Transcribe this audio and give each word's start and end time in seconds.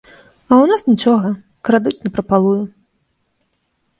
А 0.51 0.53
ў 0.61 0.65
нас 0.71 0.81
нічога, 0.93 1.29
крадуць 1.69 2.01
напрапалую. 2.07 2.61